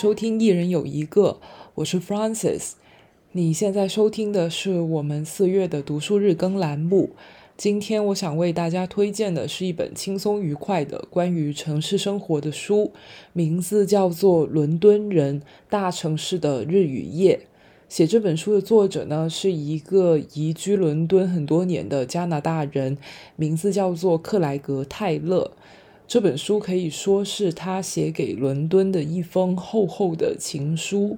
[0.00, 1.40] 收听《一人有一个》，
[1.74, 2.76] 我是 f r a n c i s
[3.32, 7.10] 你现在收听的是我们四月的读书日更栏目。
[7.58, 12.92] 今天我想为大家推荐的是一本轻松愉快的关于城市生活的书，
[13.34, 17.36] 名字叫做《伦敦人：大城市的日与夜》。
[17.90, 22.96] 写这本书的作者呢，是一个移居伦敦很多年的加拿大人，
[23.36, 25.50] 名字叫做克莱格·泰勒。
[26.10, 31.16] 这本书可以说是他写给伦敦的一封厚厚的情书。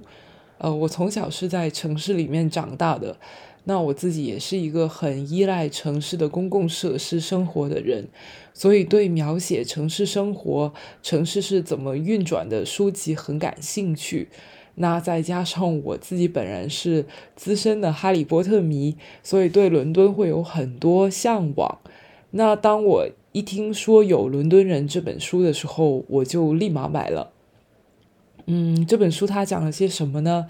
[0.59, 3.17] 呃，我从小是在城市里面长大的。
[3.63, 8.07] 那我自己也是一个很依赖城市的公共设施生活的人，
[8.53, 10.71] 所以对描写城市生活、
[11.01, 14.29] 城市是怎么运转的书籍很感兴趣。
[14.75, 21.79] 那再加上我自己本人是资深的哈利波特迷，所以对伦敦会有很多向往。
[22.29, 27.31] 那当我一听说有《伦敦人》这本书的时候，我就立马买了。
[28.45, 30.45] 嗯，这本书它讲了些什么呢？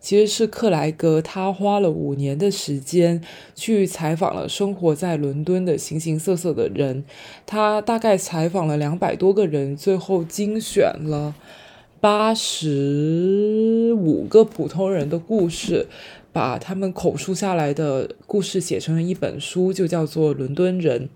[0.00, 3.20] 其实是克莱格，他花了五年的时间
[3.56, 7.02] 去采访了生活在伦敦的形形色色的人，
[7.44, 11.34] 他大概采访了两百多个人，最后精选了
[12.00, 15.88] 八十五个普通人的故事，
[16.32, 21.06] 把他们口述下来的故事写成了一本书，就叫做《伦敦人》。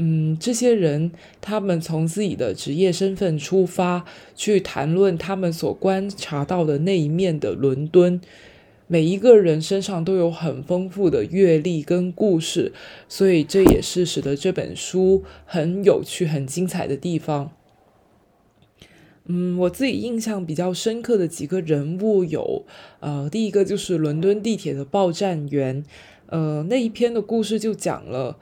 [0.00, 1.10] 嗯，这些人
[1.40, 4.04] 他们从自己的职业身份出发，
[4.36, 8.20] 去谈论他们所观察到的那一面的伦敦。
[8.86, 12.72] 每一个人身上都有很丰富的阅历跟故事，
[13.08, 17.50] 所以这也是使得这本书很有趣、很精彩的地方。
[19.26, 22.64] 嗯，我自己印象比较深刻的几个人物有，
[23.00, 25.84] 呃，第一个就是伦敦地铁的报站员，
[26.26, 28.38] 呃，那一篇的故事就讲了。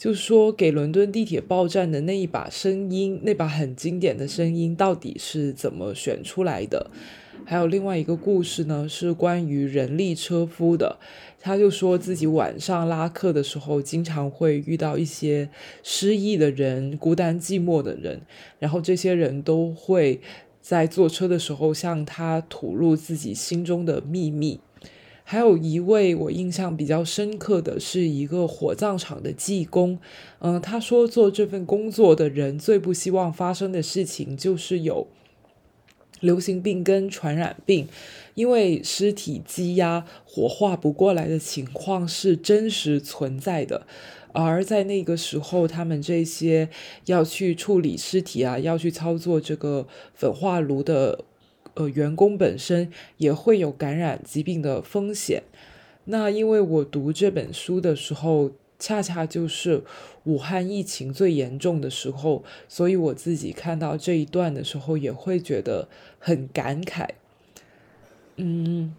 [0.00, 6.90] 就说给伦敦地铁报站的那一把声音，那把很经典的声音到底是怎么选出来的？
[7.44, 10.98] 还有另外一个故事呢，是关于人力车夫的。
[11.38, 15.50] 他就说自己晚上拉客的时候，经常会遇到一些
[15.82, 18.22] 失意的人、孤单寂寞的人，
[18.58, 20.22] 然后这些人都会
[20.62, 24.60] 在坐车的时候向他吐露自己心中的秘密。
[25.30, 29.96] 还有一位我印象比较深刻的是一个火葬场的技工，
[30.40, 35.06] 嗯，他说做这份工作的人最不希望发生的事情就是有
[36.18, 37.86] 流行病跟传染病，
[38.34, 43.86] 因为尸体积压火化不过来的情况是真实存在的，
[44.32, 46.68] 而在那个时候，他们这些
[47.06, 51.26] 要去处理尸体啊，要去操作这个焚化炉的。
[51.80, 55.42] 呃，员工本身也会有感染疾病的风险。
[56.04, 59.82] 那因为我读这本书的时候，恰恰就是
[60.24, 67.08] 武汉疫情最严重的时候，所以我自己看到这一段的时候，也会觉得很感慨。
[68.36, 68.94] 嗯。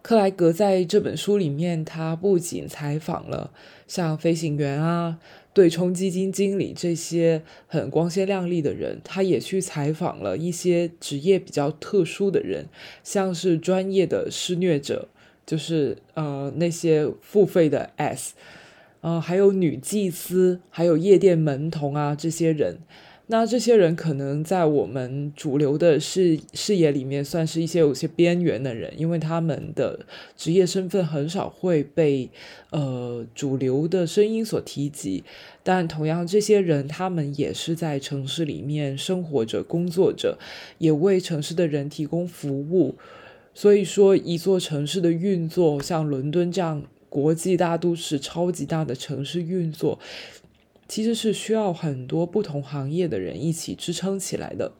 [0.00, 3.50] 克莱格在这本书里面，他不仅采访了
[3.88, 5.18] 像飞行员啊、
[5.56, 12.66] 对冲基金经理这些很光鲜亮丽的人，他也去采访了一些职业比较特殊的人，
[13.02, 15.08] 像是专业的施虐者，
[15.46, 18.34] 就是呃那些付费的 S，
[19.00, 22.80] 呃还有女祭司，还有夜店门童啊这些人。
[23.28, 30.06] 那这些人可能在我们主流的视视野里面算是一些有些边缘的人，因为他们的
[30.36, 32.30] 职业身份很少会被
[32.70, 35.24] 呃主流的声音所提及。
[35.64, 40.38] 但同样，这些人他们也是在城市里面生活着、工作着，
[40.78, 42.94] 也为城市的人提供服务。
[43.52, 49.98] 所以说，一座城市的运作，像伦敦这样国际大都市、超级大的城市运作。
[50.88, 54.72] 其实是需要很多不同行业的人一起支撑起来的。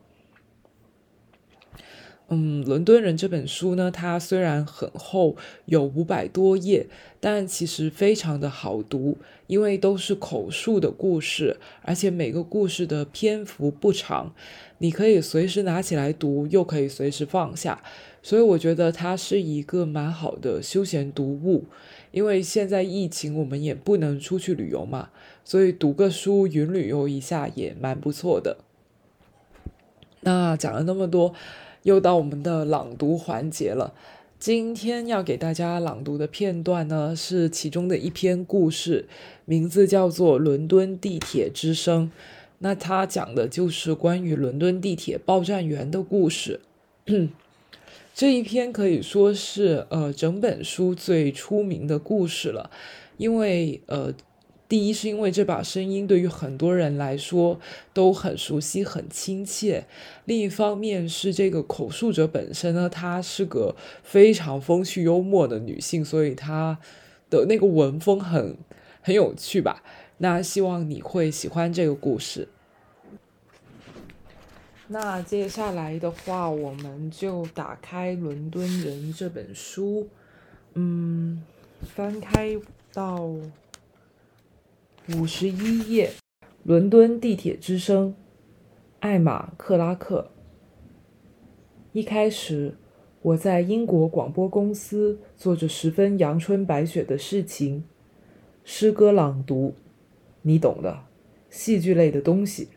[2.29, 5.37] 嗯，《伦敦人》这本书呢，它虽然很厚，
[5.67, 6.89] 有五百多页，
[7.21, 9.17] 但其实非常的好读，
[9.47, 14.35] 因为都是口述的故事，而且每个故事的篇幅不长，
[14.79, 17.81] 你可以随时拿起来读，又可以随时放下，
[18.25, 21.67] 所以我觉得它是一个蛮好的休闲读物。
[22.17, 25.11] 因为现在疫情，我们也不能出去旅游嘛。
[25.45, 28.57] 所以读个书，云旅游一下也蛮不错的。
[30.21, 31.35] 那讲了那么多，
[31.83, 33.93] 又到我们的朗读环节了。
[34.39, 39.07] 今天要给大家朗读的片段呢，是其中的一篇故事，
[39.45, 42.07] 名字叫做《伦敦地铁之声》。
[42.61, 46.61] 那它讲的就是关于伦敦地铁报站员的故事。
[48.17, 52.71] 这一篇可以说是呃整本书最出名的故事了，
[53.19, 54.15] 因为呃。
[54.69, 57.61] 第一是因为这把声音对于很多人来说
[57.95, 59.85] 都很熟悉、很亲切；
[60.25, 66.77] 另一方面是这个口述者本身呢，她是个非常风趣幽默的女性，所以她
[67.31, 68.57] 的那个文风很
[69.01, 69.85] 很有趣吧。
[70.19, 72.49] 那希望你会喜欢这个故事。
[74.89, 80.09] 那接下来的话，我们就打开《伦敦人》这本书，
[80.75, 81.43] 嗯，
[81.83, 82.57] 翻开
[82.93, 83.31] 到。
[85.15, 86.11] 五十一页，
[86.65, 88.17] 伦敦地铁之声，
[88.99, 90.33] 艾玛·克拉克。
[91.93, 92.75] 一开始，
[93.23, 97.85] 我在英国广播公司做着十分阳春白雪的事情，
[98.65, 99.75] 诗歌朗读，
[100.43, 101.05] 你懂的，
[101.51, 102.71] 戏剧类的东西。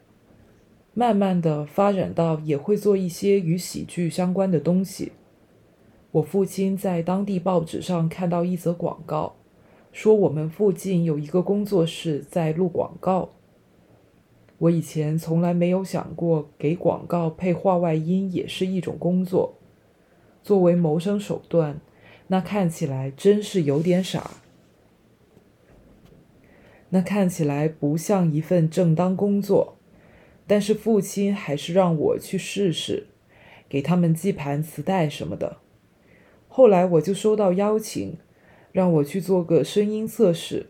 [0.99, 5.13] 慢慢的发展到也会做一些与喜剧相关的东西。
[6.11, 9.37] 我父亲在当地报纸上看到一则广告。
[9.93, 13.29] 说我们附近有一个工作室在录广告。
[14.57, 19.53] 我以前从来没有想过给广告配话外音也是一种工作。
[20.43, 21.79] 作为谋生手段，
[22.27, 24.31] 那看起来真是有点傻。
[26.89, 29.78] 那看起来不像一份正当工作，
[30.49, 33.05] 但是父亲还是让我去试试，
[33.69, 35.57] 给他们寄盘磁带什么的。
[36.47, 38.17] 后来我就收到邀请。
[38.71, 40.67] 让我去做个声音测试，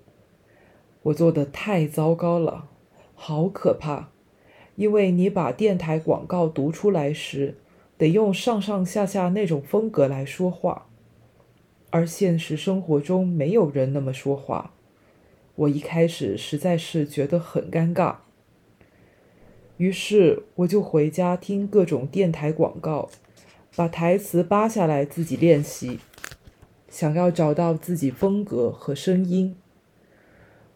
[1.03, 2.69] 我做的太糟糕了，
[3.13, 4.09] 好可怕！
[4.77, 7.57] 因为你把电台广告读出来时，
[7.97, 10.87] 得用上上下下那种风格来说话，
[11.89, 14.73] 而现实生活中没有人那么说话。
[15.55, 18.15] 我一开始实在是觉得很尴尬，
[19.79, 23.09] 于是我就回家听各种电台广告，
[23.77, 25.99] 把台词扒下来自己练习。
[26.89, 29.55] 想要找到自己风格和声音，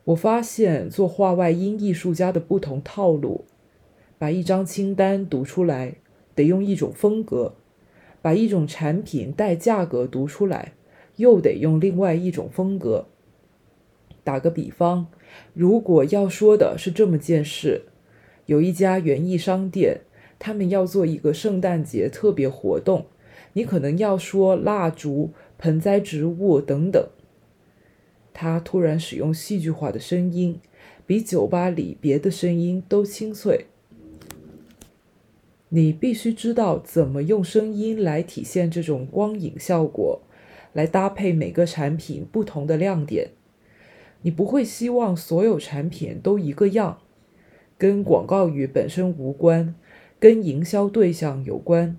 [0.06, 3.44] 我发现做话外音艺术家的不同套路：
[4.18, 5.96] 把一张清单读出来
[6.34, 7.56] 得用一种风格，
[8.22, 10.72] 把一种产品带价格读出来
[11.18, 13.08] 又得用另外一种风格。
[14.24, 15.08] 打个比方，
[15.54, 17.88] 如果要说的是这么件事：
[18.46, 20.02] 有一家园艺商店，
[20.38, 23.06] 他们要做一个圣诞节特别活动，
[23.54, 25.32] 你可能要说蜡烛。
[25.60, 27.08] 盆栽植物等等。
[28.34, 30.60] 他突然使用戏剧化的声音，
[31.06, 33.68] 比酒吧里别的声音都清脆。
[35.70, 40.22] 你必须知道怎么用声音来体现这种光影效果，
[40.74, 43.30] 来搭配每个产品不同的亮点。
[44.24, 47.00] 你不会希望所有产品都一个样，
[47.84, 49.76] 跟广告语本身无关，
[50.18, 51.98] 跟营销对象有关。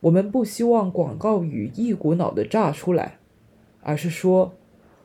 [0.00, 3.18] 我们不希望广告语一股脑的炸出来，
[3.82, 4.54] 而是说，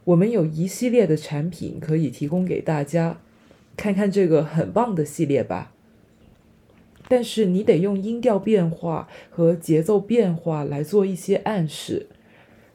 [0.06, 3.18] 我们有一系列的产品可以提供给大家，
[3.76, 5.74] 看看这个很棒的系列吧。
[7.10, 12.08] 但是你得用音调变化和节奏变化来做一些暗示，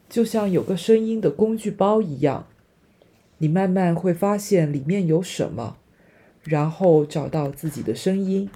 [0.07, 2.45] 就像有个声音的工具包一样。
[3.39, 5.77] 你慢慢会发现里面有什么，
[6.43, 8.49] 然后找到自己的声音。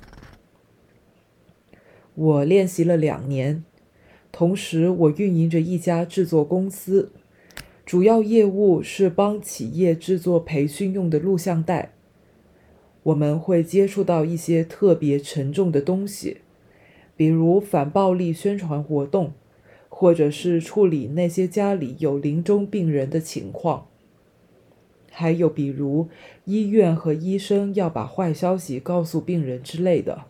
[2.16, 3.64] 我练习了两年，
[4.32, 7.12] 同时我运营着一家制作公司，
[7.86, 11.92] 主要业务是帮企业制作培训用的录像带。
[13.04, 16.38] 我们会接触到一些特别沉重的东西，
[17.16, 19.34] 比如反暴力宣传活动，
[19.90, 23.88] 或者是处理那些家里有临终病人的情况，
[25.18, 26.10] 还有比如
[26.44, 30.26] 医院和医生要把坏消息告诉病人之类的。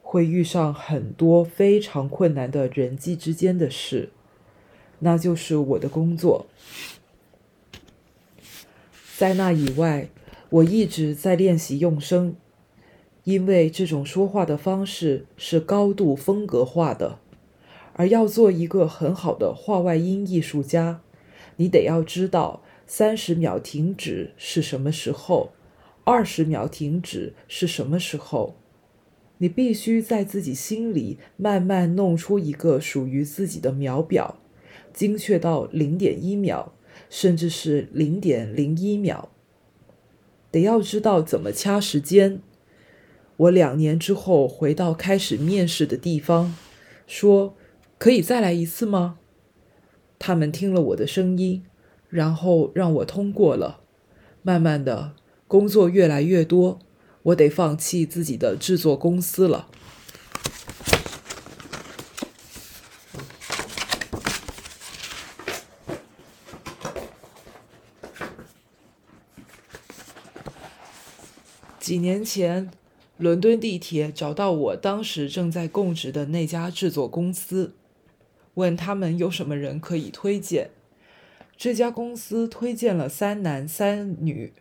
[0.00, 4.10] 会遇上很多非常困难的人际之间的事，
[5.00, 6.46] 那就是我的工作。
[9.16, 10.08] 在那以外，
[10.50, 12.36] 我一直在练习用声，
[13.24, 17.18] 因为这种说话的方式是高度风格化的。
[17.94, 21.00] 而要做一个很好的话外音艺术家，
[21.56, 25.52] 你得要知道三十秒停止是什么时候，
[26.02, 28.56] 二十秒停止是什么时候。
[29.38, 34.40] 你必须在自己心里慢慢弄出一个属于自己的秒表，
[34.92, 36.72] 精确到零点一秒，
[37.08, 39.30] 甚至是零点零一秒。
[40.50, 42.42] 得要知道怎么掐时间。
[43.36, 46.56] 我两年之后回到开始面试的地方，
[47.06, 47.54] 说
[47.98, 49.20] ：“可以再来一次吗？”
[50.18, 51.62] 他们听了我的声音，
[52.10, 53.80] 然后让我通过了。
[54.42, 55.14] 慢慢的，
[55.48, 56.78] 工作越来越多。
[57.22, 59.68] 我得放弃自己的制作公司了。
[71.78, 72.70] 几年前，
[73.18, 77.74] 伦敦地铁找到我当时正在供职的那家制作公司，
[78.54, 80.70] 问他们有什么人可以推荐。
[81.60, 84.54] 这家公司推荐了三男三女，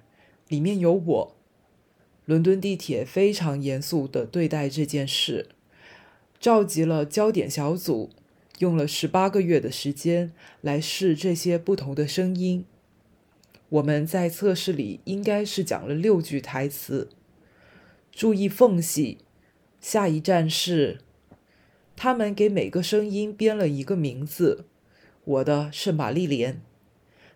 [0.50, 1.36] 里面有我。
[2.26, 5.48] 伦敦地铁非常严肃地对待这件事，
[6.42, 8.10] 召集了焦点小组，
[8.58, 12.66] 用了十八个月的时间来试这些不同的声音。
[13.70, 17.08] 我们在测试里应该是讲了六句台词，
[18.12, 19.20] 注意缝隙。
[19.80, 21.00] 下一站是，
[21.96, 24.66] 他们给每个声音编了一个名字，
[25.24, 26.62] 我的是玛丽莲。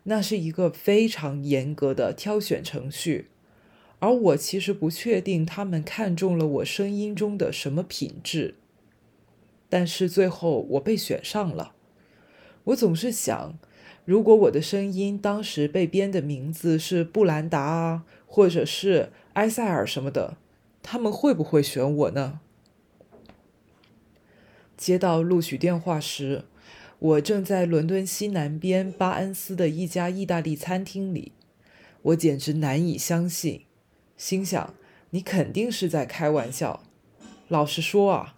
[0.04, 3.30] 那是一个非常严格的挑选程序。
[4.00, 8.56] 而我其实不确定他们看中了我声音中的什么品质，
[9.70, 11.74] 但是最后我被选上了。
[12.66, 13.58] 我总是想，
[14.04, 20.36] 如果我的声音当时被编的名字是布兰达啊，或者是埃塞尔什么的，
[20.82, 22.42] 他们会不会选我呢？
[24.76, 26.44] 接到录取电话时，
[27.04, 31.34] 我正在伦敦西南边巴恩斯的一家意大利餐厅里，
[32.02, 33.64] 我简直难以相信。
[34.16, 34.74] 心想，
[35.10, 36.82] 你肯定是在开玩笑。
[37.50, 38.38] 老实说啊，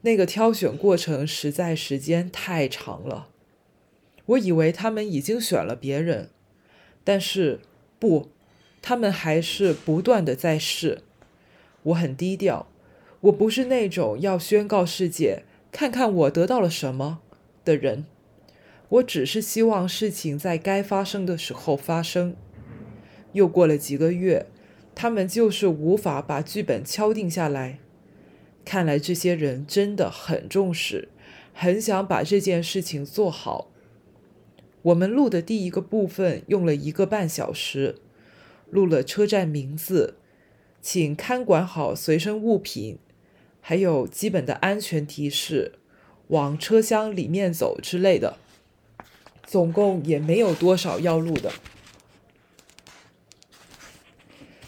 [0.00, 3.28] 那个挑选过程实在时间太长了。
[4.24, 6.30] 我以为他们已经选了别人，
[7.04, 7.60] 但是
[7.98, 8.30] 不，
[8.80, 11.02] 他们还是不断的在试。
[11.82, 12.66] 我很低调，
[13.20, 17.20] 我不是那种要宣告世界看看我得到了什么
[17.66, 18.06] 的人。
[18.88, 22.34] 我只是希望事情在该发生的时候发生。
[23.32, 24.46] 又过了几个月。
[24.98, 27.80] 他们就是无法把剧本敲定下来。
[28.64, 31.10] 看来这些人真的很重视，
[31.52, 33.70] 很想把这件事情做好。
[34.80, 37.96] 我们录的第一个部分用了一个半小时，
[38.70, 40.14] 录了车站名字，
[40.80, 42.98] 请看管好随身物品，
[43.60, 45.72] 还有基本的安全提示，
[46.28, 48.38] 往车厢里面走之类的。
[49.46, 51.52] 总共也没有多少要录的。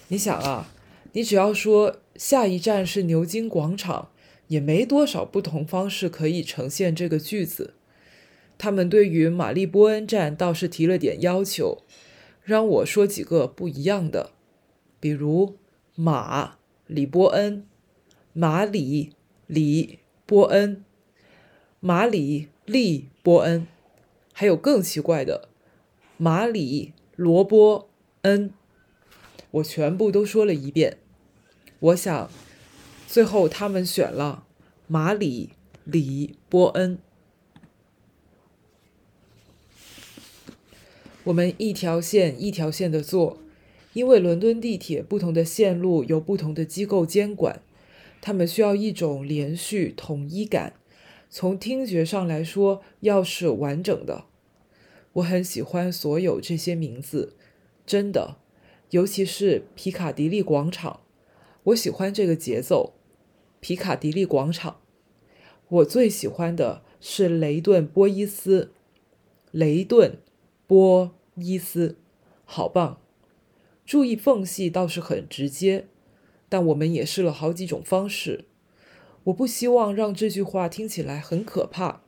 [0.06, 0.70] 你想啊，
[1.12, 4.10] 你只要说下一站是牛津广场，
[4.46, 7.74] 也没多少不同方式可以呈现这个句子。
[8.56, 11.82] 他们对于玛丽波恩站倒是提了点要求，
[12.42, 14.30] 让我说几个不一样的，
[15.00, 15.56] 比如
[15.96, 17.66] 马里波恩、
[18.32, 19.12] 马里
[19.46, 20.84] 里波恩、
[21.80, 23.64] 马里利波恩，
[24.32, 25.48] 还有更奇怪的
[26.16, 27.88] 马里罗波
[28.22, 28.52] 恩。
[29.52, 30.98] 我全部都说了一遍。
[31.78, 32.28] 我想，
[33.06, 34.44] 最后他们选了
[34.88, 35.50] 马里
[35.84, 36.98] 里波恩。
[41.22, 43.38] 我们一条线一条线的做，
[43.92, 47.62] 因为伦敦地铁不同的线路由不同的机构监管，
[48.20, 50.74] 他们需要一种连续统一感。
[51.30, 54.24] 从听觉上来说，要是完整的。
[55.14, 57.36] 我很喜欢所有这些名字，
[57.84, 58.36] 真的。
[58.90, 61.00] 尤其是皮卡迪利广场，
[61.64, 62.94] 我喜欢这个节奏。
[63.60, 64.80] 皮卡迪利广场，
[65.68, 68.72] 我最喜欢的是雷顿波伊斯。
[69.50, 70.18] 雷顿
[70.66, 71.98] 波伊斯，
[72.44, 73.00] 好棒！
[73.84, 75.88] 注意缝隙倒是很直接，
[76.48, 78.44] 但我们也试了好几种方式。
[79.28, 82.02] 我不希望让这句话听起来很可怕。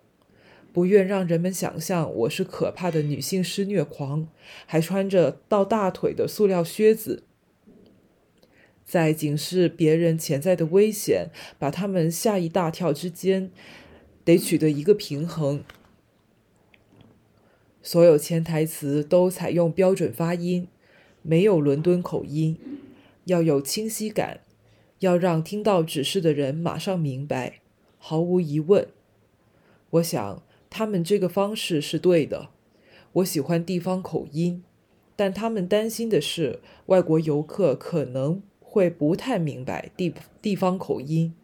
[0.73, 4.29] 不愿让人们想象我是可怕的女性施虐狂，
[4.67, 7.25] 还穿着到大腿的塑料靴子，
[8.85, 13.50] 在警示别人潜在的危险、把他们吓一大跳之间，
[14.25, 15.65] 得取得一个平衡。
[17.83, 20.69] 所有潜台词都采用标准发音，
[21.23, 22.57] 没有伦敦口音，
[23.25, 24.41] 要有清晰感，
[25.00, 27.61] 要让听到指示的人马上明白，
[27.99, 28.88] 毫无疑问。
[29.90, 30.42] 我想。
[30.73, 32.50] 他们这个方式是对的，
[33.14, 34.62] 我喜欢地方口音，
[35.16, 41.35] 但他们担心的是外国游客可能会不太明白地地方口音，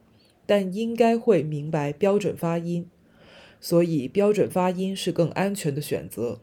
[0.47, 2.89] 但应该会明白标准发音，
[3.61, 6.39] 所以标准发音是更安全的选择。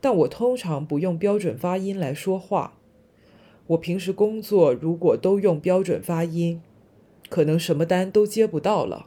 [0.00, 2.77] 但我通常不用标准发音来说话，
[3.68, 6.60] 我平时工作如果都用标准发音，
[7.28, 9.06] 可能什么单都接不到了。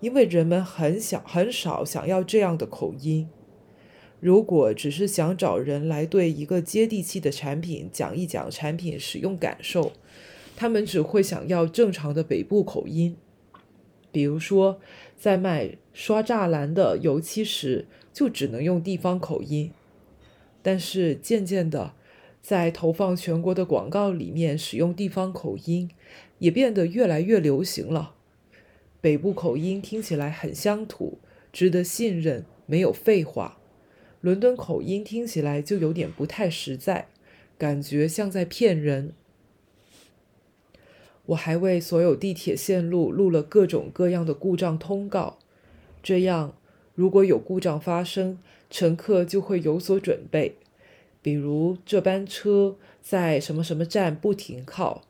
[0.00, 3.28] 因为人们很想很少想要这样的口音。
[4.20, 9.92] 如果只是想找人来对一个接地气的产品讲一讲产品使用感受，
[10.56, 13.16] 他们只会想要正常的北部口音。
[14.12, 14.80] 比如说，
[15.18, 19.72] 在卖刷栅栏的油漆时，就只能用地方口音。
[20.62, 21.94] 但是渐渐的，
[22.42, 25.90] 在投放全国的广告里面使用地方口音，
[26.38, 28.14] 也变得越来越流行了。
[29.00, 31.18] 北部口音听起来很乡土，
[31.52, 33.58] 值得信任，没有废话；
[34.20, 37.08] 伦敦口音听起来就有点不太实在，
[37.56, 39.12] 感觉像在骗人。
[41.26, 45.38] 我还为所有地铁线路录了各种各样的故障通告，
[46.02, 46.56] 这样
[46.94, 50.56] 如果有故障发生，乘客就会有所准备。
[51.22, 55.02] 比如这班车在什么什么站不停靠。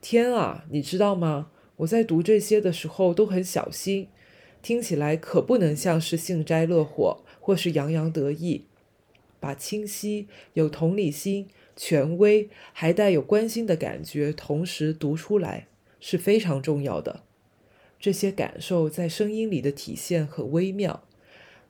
[0.00, 1.50] 天啊，你知道吗？
[1.78, 4.08] 我在读这些的时候都很小心，
[4.62, 8.66] 听起来可不能像是幸灾乐祸或是洋洋得意。
[9.40, 15.68] 把清晰、有同理心、权威还带有关心的感觉同时读出来
[16.00, 17.22] 是非常重要的。
[18.00, 21.04] 这些感受在声音里的体现很微妙，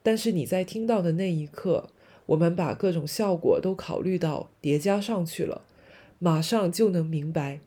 [0.02, 1.90] 但是你在听到的那一刻。
[2.28, 5.62] 我们把各种效果都考虑到叠加上去了，
[6.18, 7.60] 马上就能明白。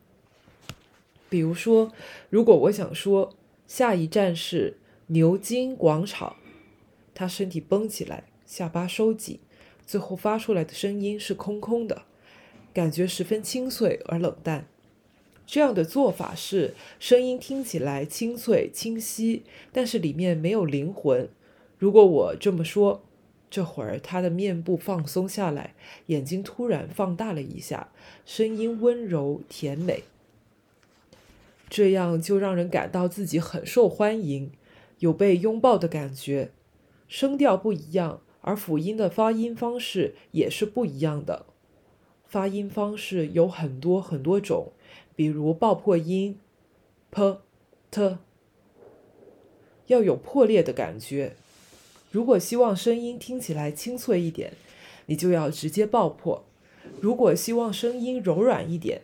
[1.29, 1.91] 比如说，
[2.29, 3.33] 如果我想说
[3.65, 4.77] 下一站是
[5.07, 6.35] 牛津广场，
[7.15, 9.39] 他身体绷起来，下巴收紧，
[9.87, 12.03] 最后发出来的声音是空空的，
[12.71, 14.67] 感觉十分清脆而冷淡。
[15.47, 19.41] 这样的做法是声音听起来清脆清晰，
[19.71, 21.27] 但是里面没有灵魂。
[21.79, 23.01] 如果我这么说。
[23.51, 27.89] 这会儿，他的面部放松下来，眼睛突然放大了一下，
[28.25, 30.05] 声音温柔甜美，
[31.69, 34.51] 这样就让人感到自己很受欢迎，
[34.99, 36.51] 有被拥抱的感觉。
[37.09, 41.45] 声调不一样，而辅音的发音方式也是不一样的。
[42.25, 44.71] 发音方式有很多很多种，
[45.13, 46.39] 比如爆破音
[47.09, 47.41] ，p、
[47.91, 48.17] t，
[49.87, 51.35] 要有破裂的感觉。
[52.11, 54.53] 如果希望声音听起来清脆一点，
[55.05, 56.43] 你就要直接爆破；
[56.99, 59.01] 如果希望声音柔软一点，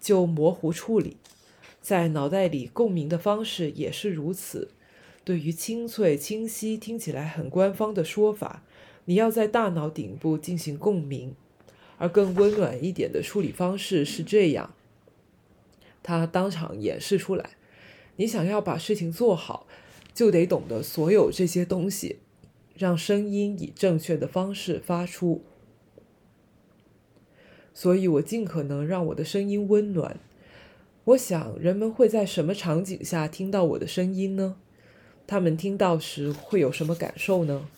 [0.00, 1.16] 就模糊处理。
[1.82, 4.70] 在脑袋里共鸣的方式也是如此。
[5.24, 8.62] 对于清脆、清晰听起来很官方的说法，
[9.06, 11.34] 你要在大脑顶部进行共鸣。
[11.98, 14.74] 而更温暖一点的处理方式是这样：
[16.02, 17.50] 他当场演示出来。
[18.16, 19.66] 你想要把事情做好，
[20.12, 22.18] 就得懂得所有这些东西。
[22.76, 25.42] 让声音以正确的方式发出，
[27.72, 30.18] 所以我尽可能让我的声音温暖。
[31.04, 34.56] 我想，人们会在什么场景下听到我的声音呢？
[35.26, 37.68] 他们听到时会有什么感受呢？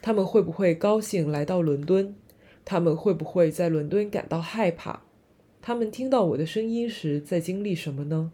[0.00, 2.14] 他们会不会高兴来到伦敦？
[2.64, 5.02] 他们会不会在伦敦感到害怕？
[5.60, 8.32] 他们听到我的声音时在经历什么呢？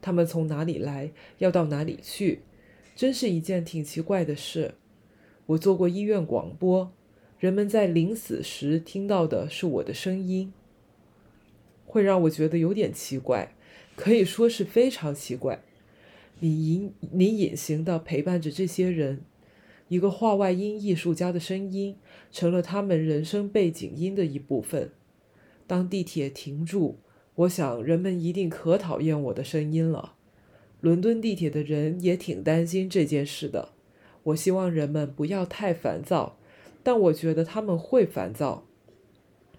[0.00, 2.40] 他们从哪里来，要到哪里去？
[2.94, 4.74] 真是一件挺奇怪的事。
[5.52, 6.92] 我做过医院广播，
[7.38, 10.52] 人们在临死时听到的是我的声音，
[11.84, 13.54] 会让我觉得有点奇怪，
[13.96, 15.62] 可以说是非常奇怪。
[16.40, 19.20] 你隐你隐形的陪伴着这些人，
[19.88, 21.96] 一个话外音艺术家的声音
[22.30, 24.90] 成了他们人生背景音的一部分。
[25.66, 26.98] 当地铁停住，
[27.34, 30.14] 我想人们一定可讨厌我的声音了。
[30.80, 33.72] 伦敦地铁的人也挺担心这件事的。
[34.24, 36.36] 我希望人们不要太烦躁，
[36.82, 38.64] 但我觉得他们会烦躁。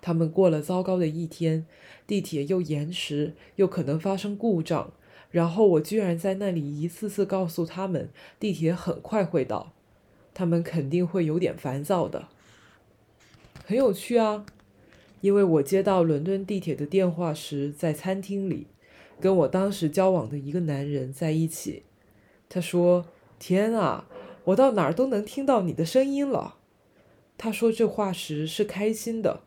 [0.01, 1.65] 他们过了糟糕的一天，
[2.05, 4.91] 地铁又延时，又可能发生故障，
[5.31, 9.73] 然后我居然在那里一次次告诉他们地铁很快会到，
[10.33, 12.27] 他们肯定会有点烦躁的。
[13.65, 14.45] 很有趣啊，
[15.21, 18.67] 因为我接到伦敦地铁的电话时在餐厅里，
[19.21, 21.83] 跟我当时交往的一个男人在一起。
[22.49, 23.05] 他说
[23.39, 24.07] ：“天啊！”
[24.45, 26.55] 我到哪儿都能听到你的声音了。
[27.37, 29.41] 他说这话时是开心的。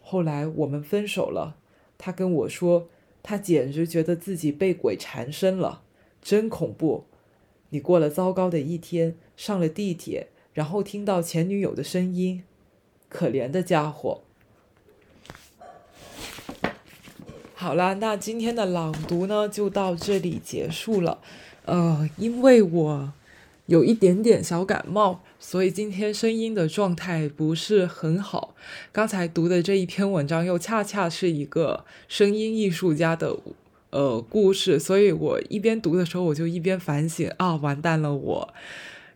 [0.00, 1.56] 后来我们分手了。
[1.98, 2.88] 他跟我说，
[3.22, 5.82] 他简直觉得自己被鬼缠身了，
[6.22, 7.04] 真恐怖。
[7.68, 12.42] 你过了糟糕的一天，上了地铁，然后听到前女友的声音，
[13.08, 14.22] 可怜的家伙。
[17.54, 21.20] 好啦，那今天的朗读呢，就到这里结束了。
[21.66, 23.12] 呃，因为我。
[23.70, 28.56] 有一点点小感冒，所以今天声音的状态不是很好。
[28.90, 33.36] 刚才读的这一篇文章又恰恰是一个声音艺术家的
[33.90, 38.52] 呃故事，所以我一边读的时候，我就一边反省啊，完蛋了，我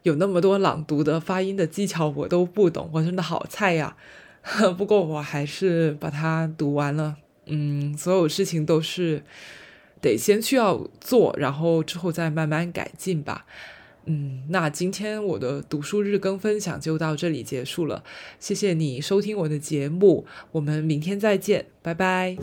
[0.04, 3.96] 有那么多朗读的发音的技巧我都不懂，我真的好菜呀。
[4.78, 7.16] 不过我还是把它读完了。
[7.46, 9.24] 嗯，所有事情都是
[10.00, 13.46] 得先去要做，然后之后再慢慢改进吧。
[14.06, 18.04] 嗯，那今天我的读书日更分享就到这里结束了，
[18.38, 22.36] 谢谢你收听我的节目，我们明天再见，拜拜。